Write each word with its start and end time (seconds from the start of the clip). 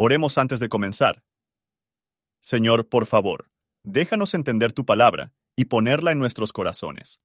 Oremos 0.00 0.38
antes 0.38 0.60
de 0.60 0.68
comenzar. 0.68 1.24
Señor, 2.40 2.88
por 2.88 3.06
favor, 3.06 3.50
déjanos 3.82 4.32
entender 4.34 4.72
tu 4.72 4.84
palabra 4.86 5.32
y 5.56 5.64
ponerla 5.64 6.12
en 6.12 6.20
nuestros 6.20 6.52
corazones. 6.52 7.20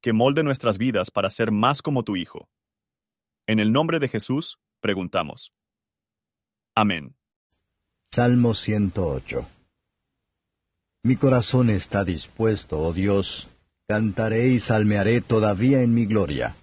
Que 0.00 0.12
molde 0.12 0.42
nuestras 0.42 0.76
vidas 0.76 1.12
para 1.12 1.30
ser 1.30 1.52
más 1.52 1.82
como 1.82 2.02
tu 2.02 2.16
Hijo. 2.16 2.48
En 3.46 3.60
el 3.60 3.70
nombre 3.70 4.00
de 4.00 4.08
Jesús, 4.08 4.58
preguntamos. 4.80 5.52
Amén. 6.74 7.14
Salmo 8.10 8.54
108 8.54 9.46
Mi 11.04 11.14
corazón 11.14 11.70
está 11.70 12.02
dispuesto, 12.02 12.80
oh 12.80 12.92
Dios, 12.92 13.46
cantaré 13.86 14.48
y 14.48 14.58
salmearé 14.58 15.20
todavía 15.20 15.80
en 15.82 15.94
mi 15.94 16.06
gloria. 16.06 16.56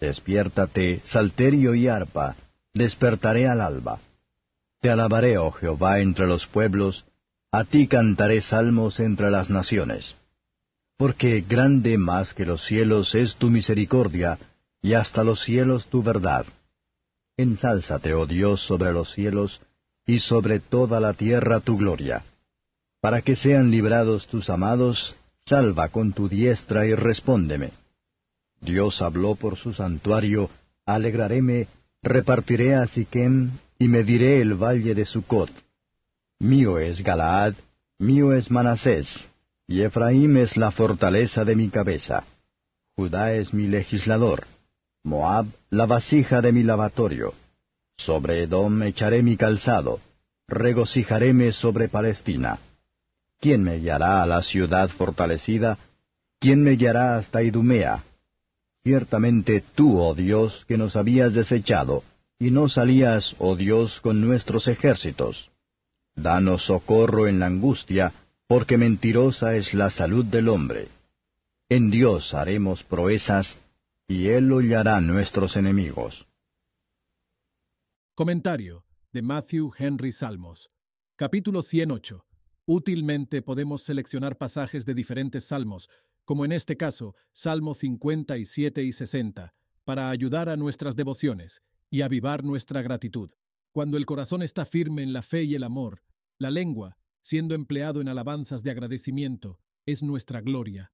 Despiértate, 0.00 1.02
salterio 1.04 1.74
y 1.74 1.88
arpa, 1.88 2.34
despertaré 2.72 3.46
al 3.46 3.60
alba. 3.60 4.00
Te 4.84 4.90
alabaré, 4.90 5.38
oh 5.38 5.50
Jehová, 5.50 6.00
entre 6.00 6.26
los 6.26 6.46
pueblos, 6.46 7.06
a 7.50 7.64
ti 7.64 7.86
cantaré 7.86 8.42
salmos 8.42 9.00
entre 9.00 9.30
las 9.30 9.48
naciones. 9.48 10.14
Porque 10.98 11.40
grande 11.40 11.96
más 11.96 12.34
que 12.34 12.44
los 12.44 12.66
cielos 12.66 13.14
es 13.14 13.34
tu 13.36 13.48
misericordia, 13.48 14.36
y 14.82 14.92
hasta 14.92 15.24
los 15.24 15.42
cielos 15.42 15.86
tu 15.86 16.02
verdad. 16.02 16.44
Ensálzate, 17.38 18.12
oh 18.12 18.26
Dios, 18.26 18.60
sobre 18.66 18.92
los 18.92 19.10
cielos, 19.14 19.62
y 20.06 20.18
sobre 20.18 20.60
toda 20.60 21.00
la 21.00 21.14
tierra 21.14 21.60
tu 21.60 21.78
gloria. 21.78 22.22
Para 23.00 23.22
que 23.22 23.36
sean 23.36 23.70
librados 23.70 24.26
tus 24.26 24.50
amados, 24.50 25.16
salva 25.46 25.88
con 25.88 26.12
tu 26.12 26.28
diestra 26.28 26.86
y 26.86 26.94
respóndeme. 26.94 27.70
Dios 28.60 29.00
habló 29.00 29.34
por 29.34 29.56
su 29.56 29.72
santuario, 29.72 30.50
alegraréme, 30.84 31.68
repartiré 32.02 32.74
a 32.74 32.86
Siquem, 32.86 33.50
y 33.78 33.88
mediré 33.88 34.40
el 34.40 34.54
valle 34.54 34.94
de 34.94 35.04
Sucot. 35.04 35.50
Mío 36.38 36.78
es 36.78 37.02
Galaad, 37.02 37.54
mío 37.98 38.32
es 38.32 38.50
Manasés, 38.50 39.28
y 39.66 39.82
Efraín 39.82 40.36
es 40.36 40.56
la 40.56 40.70
fortaleza 40.70 41.44
de 41.44 41.56
mi 41.56 41.68
cabeza. 41.68 42.24
Judá 42.96 43.32
es 43.32 43.52
mi 43.52 43.66
legislador, 43.66 44.46
Moab 45.02 45.46
la 45.70 45.86
vasija 45.86 46.40
de 46.40 46.52
mi 46.52 46.62
lavatorio. 46.62 47.34
Sobre 47.96 48.42
Edom 48.42 48.82
echaré 48.82 49.22
mi 49.22 49.36
calzado, 49.36 50.00
regocijaréme 50.48 51.52
sobre 51.52 51.88
Palestina. 51.88 52.58
¿Quién 53.40 53.62
me 53.62 53.78
guiará 53.78 54.22
a 54.22 54.26
la 54.26 54.42
ciudad 54.42 54.88
fortalecida? 54.88 55.78
¿Quién 56.40 56.62
me 56.62 56.72
guiará 56.72 57.16
hasta 57.16 57.42
Idumea? 57.42 58.02
Ciertamente 58.82 59.62
tú, 59.74 59.98
oh 60.00 60.14
Dios, 60.14 60.64
que 60.66 60.78
nos 60.78 60.96
habías 60.96 61.34
desechado, 61.34 62.02
y 62.38 62.50
no 62.50 62.68
salías, 62.68 63.34
oh 63.38 63.56
Dios, 63.56 64.00
con 64.00 64.20
nuestros 64.20 64.66
ejércitos. 64.68 65.50
Danos 66.14 66.64
socorro 66.64 67.26
en 67.26 67.40
la 67.40 67.46
angustia, 67.46 68.12
porque 68.46 68.76
mentirosa 68.78 69.56
es 69.56 69.74
la 69.74 69.90
salud 69.90 70.24
del 70.24 70.48
hombre. 70.48 70.88
En 71.68 71.90
Dios 71.90 72.34
haremos 72.34 72.82
proezas, 72.82 73.56
y 74.06 74.28
Él 74.28 74.52
hollará 74.52 75.00
nuestros 75.00 75.56
enemigos. 75.56 76.26
Comentario 78.14 78.84
de 79.12 79.22
Matthew 79.22 79.72
Henry 79.78 80.12
Salmos. 80.12 80.70
Capítulo 81.16 81.62
108. 81.62 82.26
Útilmente 82.66 83.42
podemos 83.42 83.82
seleccionar 83.82 84.36
pasajes 84.36 84.84
de 84.84 84.94
diferentes 84.94 85.44
salmos, 85.46 85.88
como 86.24 86.44
en 86.44 86.52
este 86.52 86.76
caso, 86.76 87.14
Salmo 87.32 87.74
57 87.74 88.82
y 88.82 88.92
60, 88.92 89.54
para 89.84 90.10
ayudar 90.10 90.48
a 90.48 90.56
nuestras 90.56 90.96
devociones 90.96 91.62
y 91.90 92.02
avivar 92.02 92.44
nuestra 92.44 92.82
gratitud. 92.82 93.30
Cuando 93.72 93.96
el 93.96 94.06
corazón 94.06 94.42
está 94.42 94.64
firme 94.64 95.02
en 95.02 95.12
la 95.12 95.22
fe 95.22 95.44
y 95.44 95.54
el 95.54 95.64
amor, 95.64 96.02
la 96.38 96.50
lengua, 96.50 96.96
siendo 97.22 97.54
empleado 97.54 98.00
en 98.00 98.08
alabanzas 98.08 98.62
de 98.62 98.70
agradecimiento, 98.70 99.60
es 99.86 100.02
nuestra 100.02 100.40
gloria. 100.40 100.92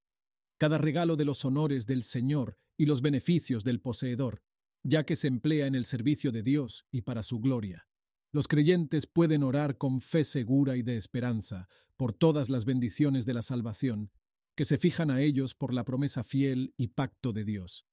Cada 0.58 0.78
regalo 0.78 1.16
de 1.16 1.24
los 1.24 1.44
honores 1.44 1.87
del 1.87 2.03
Señor 2.03 2.56
y 2.76 2.87
los 2.87 3.03
beneficios 3.03 3.65
del 3.65 3.81
poseedor, 3.81 4.42
ya 4.82 5.04
que 5.04 5.16
se 5.16 5.28
emplea 5.28 5.66
en 5.66 5.75
el 5.75 5.84
servicio 5.84 6.32
de 6.32 6.42
Dios 6.42 6.87
y 6.91 7.03
para 7.03 7.22
su 7.22 7.41
gloria. 7.41 7.86
Los 8.32 8.48
creyentes 8.48 9.06
pueden 9.06 9.42
orar 9.42 9.76
con 9.76 10.00
fe 10.00 10.25
segura 10.25 10.76
y 10.76 10.82
de 10.82 10.97
esperanza 10.97 11.69
por 11.97 12.12
todas 12.12 12.48
las 12.48 12.65
bendiciones 12.65 13.26
de 13.26 13.34
la 13.34 13.42
salvación, 13.42 14.10
que 14.54 14.65
se 14.65 14.78
fijan 14.78 15.10
a 15.10 15.20
ellos 15.20 15.54
por 15.54 15.75
la 15.75 15.84
promesa 15.84 16.22
fiel 16.22 16.72
y 16.76 16.88
pacto 16.88 17.32
de 17.32 17.44
Dios 17.44 17.84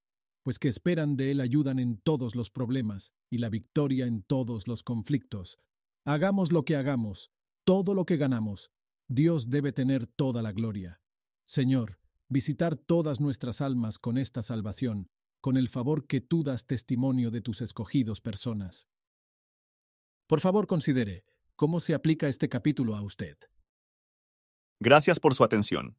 pues 0.48 0.58
que 0.58 0.68
esperan 0.68 1.18
de 1.18 1.30
Él 1.30 1.42
ayudan 1.42 1.78
en 1.78 1.98
todos 1.98 2.34
los 2.34 2.48
problemas 2.48 3.12
y 3.28 3.36
la 3.36 3.50
victoria 3.50 4.06
en 4.06 4.22
todos 4.22 4.66
los 4.66 4.82
conflictos. 4.82 5.58
Hagamos 6.06 6.52
lo 6.52 6.64
que 6.64 6.74
hagamos, 6.74 7.30
todo 7.64 7.92
lo 7.92 8.06
que 8.06 8.16
ganamos, 8.16 8.70
Dios 9.08 9.50
debe 9.50 9.72
tener 9.72 10.06
toda 10.06 10.40
la 10.40 10.52
gloria. 10.52 11.02
Señor, 11.46 11.98
visitar 12.30 12.76
todas 12.76 13.20
nuestras 13.20 13.60
almas 13.60 13.98
con 13.98 14.16
esta 14.16 14.40
salvación, 14.40 15.10
con 15.42 15.58
el 15.58 15.68
favor 15.68 16.06
que 16.06 16.22
tú 16.22 16.42
das 16.42 16.64
testimonio 16.64 17.30
de 17.30 17.42
tus 17.42 17.60
escogidos 17.60 18.22
personas. 18.22 18.88
Por 20.26 20.40
favor, 20.40 20.66
considere 20.66 21.26
cómo 21.56 21.78
se 21.78 21.92
aplica 21.92 22.26
este 22.26 22.48
capítulo 22.48 22.96
a 22.96 23.02
usted. 23.02 23.36
Gracias 24.80 25.20
por 25.20 25.34
su 25.34 25.44
atención. 25.44 25.98